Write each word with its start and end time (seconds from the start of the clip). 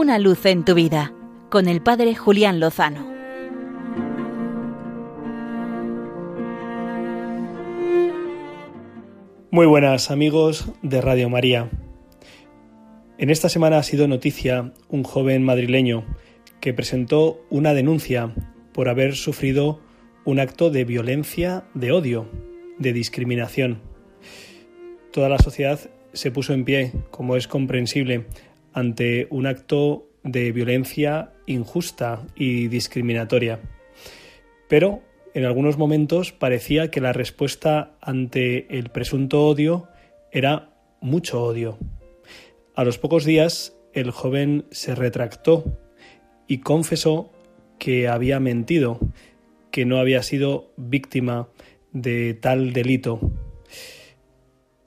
Una 0.00 0.20
luz 0.20 0.46
en 0.46 0.64
tu 0.64 0.74
vida 0.76 1.12
con 1.50 1.66
el 1.66 1.82
Padre 1.82 2.14
Julián 2.14 2.60
Lozano. 2.60 3.04
Muy 9.50 9.66
buenas 9.66 10.12
amigos 10.12 10.70
de 10.82 11.00
Radio 11.00 11.28
María. 11.28 11.68
En 13.18 13.28
esta 13.28 13.48
semana 13.48 13.78
ha 13.78 13.82
sido 13.82 14.06
noticia 14.06 14.72
un 14.88 15.02
joven 15.02 15.42
madrileño 15.42 16.04
que 16.60 16.72
presentó 16.72 17.44
una 17.50 17.74
denuncia 17.74 18.32
por 18.72 18.88
haber 18.88 19.16
sufrido 19.16 19.80
un 20.24 20.38
acto 20.38 20.70
de 20.70 20.84
violencia, 20.84 21.64
de 21.74 21.90
odio, 21.90 22.30
de 22.78 22.92
discriminación. 22.92 23.80
Toda 25.10 25.28
la 25.28 25.38
sociedad 25.38 25.90
se 26.12 26.30
puso 26.30 26.52
en 26.52 26.64
pie, 26.64 26.92
como 27.10 27.34
es 27.34 27.48
comprensible, 27.48 28.26
ante 28.78 29.26
un 29.30 29.46
acto 29.46 30.08
de 30.22 30.52
violencia 30.52 31.32
injusta 31.46 32.26
y 32.36 32.68
discriminatoria. 32.68 33.60
Pero 34.68 35.02
en 35.34 35.44
algunos 35.44 35.78
momentos 35.78 36.32
parecía 36.32 36.90
que 36.90 37.00
la 37.00 37.12
respuesta 37.12 37.96
ante 38.00 38.78
el 38.78 38.90
presunto 38.90 39.46
odio 39.46 39.88
era 40.32 40.70
mucho 41.00 41.42
odio. 41.42 41.78
A 42.74 42.84
los 42.84 42.98
pocos 42.98 43.24
días 43.24 43.76
el 43.92 44.10
joven 44.10 44.66
se 44.70 44.94
retractó 44.94 45.64
y 46.46 46.58
confesó 46.58 47.32
que 47.78 48.08
había 48.08 48.40
mentido, 48.40 49.00
que 49.70 49.84
no 49.84 49.98
había 49.98 50.22
sido 50.22 50.72
víctima 50.76 51.48
de 51.92 52.34
tal 52.34 52.72
delito. 52.72 53.20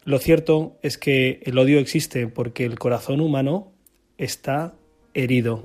Lo 0.03 0.17
cierto 0.19 0.77
es 0.81 0.97
que 0.97 1.39
el 1.43 1.57
odio 1.57 1.79
existe 1.79 2.27
porque 2.27 2.65
el 2.65 2.79
corazón 2.79 3.21
humano 3.21 3.70
está 4.21 4.75
herido 5.15 5.61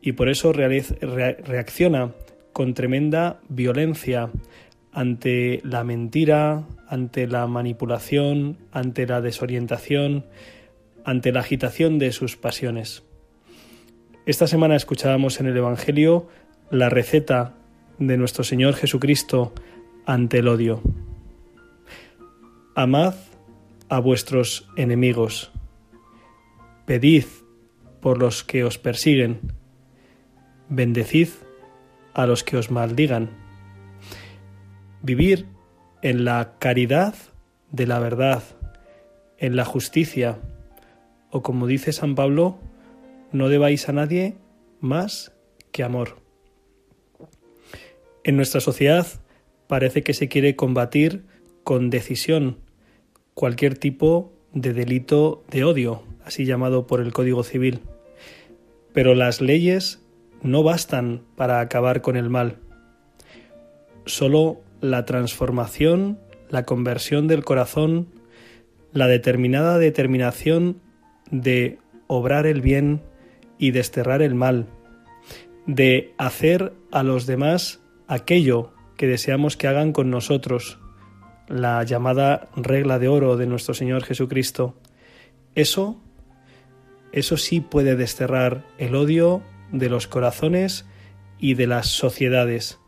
y 0.00 0.12
por 0.12 0.28
eso 0.28 0.52
reacciona 0.52 2.12
con 2.52 2.74
tremenda 2.74 3.40
violencia 3.48 4.30
ante 4.92 5.60
la 5.64 5.84
mentira, 5.84 6.66
ante 6.88 7.26
la 7.26 7.46
manipulación, 7.46 8.58
ante 8.72 9.06
la 9.06 9.20
desorientación, 9.20 10.24
ante 11.04 11.32
la 11.32 11.40
agitación 11.40 11.98
de 11.98 12.12
sus 12.12 12.36
pasiones. 12.36 13.02
Esta 14.24 14.46
semana 14.46 14.76
escuchábamos 14.76 15.40
en 15.40 15.46
el 15.46 15.56
Evangelio 15.56 16.28
la 16.70 16.88
receta 16.88 17.54
de 17.98 18.16
nuestro 18.16 18.44
Señor 18.44 18.74
Jesucristo 18.74 19.52
ante 20.06 20.38
el 20.38 20.48
odio. 20.48 20.80
Amad 22.74 23.14
a 23.88 23.98
vuestros 23.98 24.68
enemigos, 24.76 25.52
pedid 26.86 27.24
por 28.04 28.18
los 28.18 28.44
que 28.44 28.64
os 28.64 28.76
persiguen, 28.76 29.40
bendecid 30.68 31.30
a 32.12 32.26
los 32.26 32.44
que 32.44 32.58
os 32.58 32.70
maldigan. 32.70 33.30
Vivir 35.00 35.46
en 36.02 36.26
la 36.26 36.58
caridad 36.58 37.14
de 37.72 37.86
la 37.86 38.00
verdad, 38.00 38.42
en 39.38 39.56
la 39.56 39.64
justicia, 39.64 40.38
o 41.30 41.42
como 41.42 41.66
dice 41.66 41.94
San 41.94 42.14
Pablo, 42.14 42.58
no 43.32 43.48
debáis 43.48 43.88
a 43.88 43.92
nadie 43.92 44.36
más 44.80 45.32
que 45.72 45.82
amor. 45.82 46.18
En 48.22 48.36
nuestra 48.36 48.60
sociedad 48.60 49.06
parece 49.66 50.02
que 50.02 50.12
se 50.12 50.28
quiere 50.28 50.56
combatir 50.56 51.24
con 51.62 51.88
decisión 51.88 52.58
cualquier 53.32 53.78
tipo 53.78 54.34
de 54.52 54.74
delito 54.74 55.42
de 55.50 55.64
odio, 55.64 56.02
así 56.22 56.44
llamado 56.44 56.86
por 56.86 57.00
el 57.00 57.14
Código 57.14 57.42
Civil. 57.44 57.80
Pero 58.94 59.14
las 59.14 59.42
leyes 59.42 60.00
no 60.42 60.62
bastan 60.62 61.20
para 61.36 61.60
acabar 61.60 62.00
con 62.00 62.16
el 62.16 62.30
mal. 62.30 62.56
Solo 64.06 64.62
la 64.80 65.04
transformación, 65.04 66.18
la 66.48 66.64
conversión 66.64 67.26
del 67.28 67.44
corazón, 67.44 68.08
la 68.92 69.08
determinada 69.08 69.78
determinación 69.78 70.80
de 71.30 71.78
obrar 72.06 72.46
el 72.46 72.60
bien 72.60 73.02
y 73.58 73.72
desterrar 73.72 74.22
el 74.22 74.34
mal, 74.34 74.66
de 75.66 76.14
hacer 76.18 76.72
a 76.92 77.02
los 77.02 77.26
demás 77.26 77.80
aquello 78.06 78.72
que 78.96 79.06
deseamos 79.06 79.56
que 79.56 79.66
hagan 79.66 79.92
con 79.92 80.10
nosotros, 80.10 80.78
la 81.48 81.82
llamada 81.82 82.48
regla 82.56 82.98
de 82.98 83.08
oro 83.08 83.36
de 83.36 83.46
nuestro 83.46 83.74
Señor 83.74 84.04
Jesucristo, 84.04 84.74
eso, 85.54 86.00
eso 87.14 87.36
sí 87.36 87.60
puede 87.60 87.94
desterrar 87.94 88.64
el 88.76 88.96
odio 88.96 89.40
de 89.70 89.88
los 89.88 90.08
corazones 90.08 90.84
y 91.38 91.54
de 91.54 91.68
las 91.68 91.86
sociedades. 91.86 92.80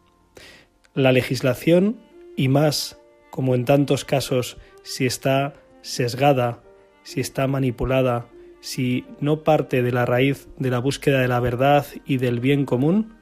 La 0.95 1.13
legislación, 1.13 2.01
y 2.37 2.49
más 2.49 2.99
como 3.31 3.55
en 3.55 3.65
tantos 3.65 4.05
casos, 4.05 4.57
si 4.83 5.07
está 5.07 5.55
sesgada, 5.81 6.61
si 7.05 7.21
está 7.21 7.47
manipulada, 7.47 8.27
si 8.61 9.05
no 9.21 9.45
parte 9.45 9.83
de 9.83 9.93
la 9.93 10.07
raíz 10.07 10.49
de 10.59 10.71
la 10.71 10.81
búsqueda 10.81 11.21
de 11.21 11.29
la 11.29 11.39
verdad 11.39 11.87
y 12.05 12.17
del 12.17 12.41
bien 12.41 12.67
común, 12.67 13.15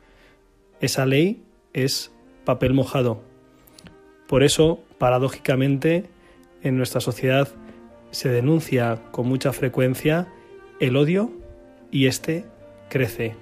esa 0.80 1.04
ley 1.04 1.44
es 1.74 2.12
papel 2.46 2.72
mojado. 2.72 3.22
Por 4.26 4.42
eso, 4.42 4.82
paradójicamente, 4.96 6.08
en 6.62 6.78
nuestra 6.78 7.02
sociedad 7.02 7.48
se 8.10 8.30
denuncia 8.30 9.02
con 9.10 9.28
mucha 9.28 9.52
frecuencia 9.52 10.28
el 10.80 10.96
odio 10.96 11.30
y 11.90 12.06
éste 12.06 12.44
crece. 12.88 13.36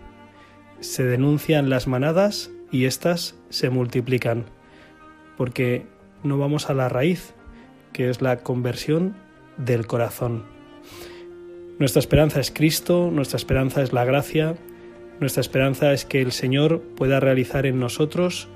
Se 0.81 1.05
denuncian 1.05 1.71
las 1.71 1.87
manadas 1.87 2.51
y 2.71 2.87
éstas 2.87 3.37
se 3.51 3.71
multiplican, 3.71 4.47
porque 5.37 5.87
no 6.23 6.39
vamos 6.39 6.71
a 6.71 6.75
la 6.75 6.89
raíz, 6.89 7.35
que 7.93 8.09
es 8.09 8.23
la 8.23 8.39
conversión 8.39 9.15
del 9.57 9.87
corazón. 9.87 10.45
Nuestra 11.79 12.01
esperanza 12.01 12.41
es 12.41 12.51
Cristo, 12.51 13.11
nuestra 13.13 13.37
esperanza 13.37 13.83
es 13.83 13.93
la 13.93 14.05
gracia, 14.05 14.57
nuestra 15.21 15.41
esperanza 15.41 15.93
es 15.93 16.05
que 16.05 16.21
el 16.21 16.33
Señor 16.33 16.81
pueda 16.97 17.21
realizar 17.21 17.67
en 17.67 17.79
nosotros 17.79 18.49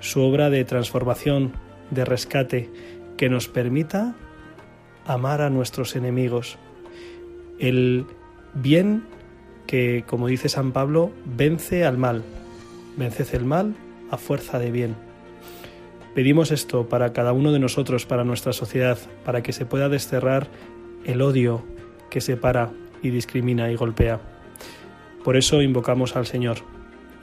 su 0.00 0.20
obra 0.22 0.50
de 0.50 0.64
transformación, 0.64 1.52
de 1.90 2.04
rescate, 2.04 2.70
que 3.16 3.28
nos 3.28 3.48
permita 3.48 4.16
amar 5.06 5.40
a 5.40 5.50
nuestros 5.50 5.96
enemigos. 5.96 6.58
El 7.58 8.06
bien 8.54 9.04
que, 9.66 10.04
como 10.06 10.26
dice 10.26 10.48
San 10.48 10.72
Pablo, 10.72 11.12
vence 11.24 11.84
al 11.84 11.98
mal. 11.98 12.22
Venced 12.96 13.34
el 13.34 13.44
mal 13.44 13.74
a 14.10 14.16
fuerza 14.16 14.58
de 14.58 14.70
bien. 14.70 14.94
Pedimos 16.14 16.52
esto 16.52 16.88
para 16.88 17.12
cada 17.12 17.32
uno 17.32 17.52
de 17.52 17.58
nosotros, 17.58 18.06
para 18.06 18.24
nuestra 18.24 18.52
sociedad, 18.52 18.98
para 19.24 19.42
que 19.42 19.52
se 19.52 19.66
pueda 19.66 19.88
desterrar 19.88 20.46
el 21.04 21.20
odio 21.22 21.64
que 22.08 22.20
separa 22.20 22.70
y 23.02 23.10
discrimina 23.10 23.70
y 23.70 23.76
golpea. 23.76 24.20
Por 25.24 25.36
eso 25.36 25.60
invocamos 25.62 26.14
al 26.16 26.26
Señor 26.26 26.58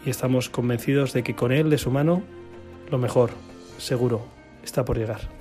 y 0.06 0.10
estamos 0.10 0.50
convencidos 0.50 1.14
de 1.14 1.24
que 1.24 1.36
con 1.36 1.52
Él, 1.52 1.70
de 1.70 1.78
su 1.78 1.92
mano, 1.92 2.24
lo 2.90 2.98
mejor, 2.98 3.32
seguro, 3.78 4.26
está 4.64 4.84
por 4.84 4.98
llegar. 4.98 5.41